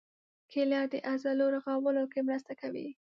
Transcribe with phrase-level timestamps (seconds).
[0.51, 2.87] کېله د عضلو رغولو کې مرسته کوي.